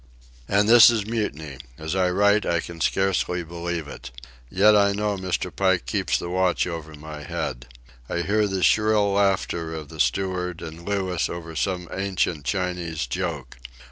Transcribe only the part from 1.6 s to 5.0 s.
As I write I can scarcely believe it. Yet I